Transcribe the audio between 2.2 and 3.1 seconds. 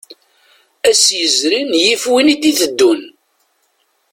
i d-iteddun.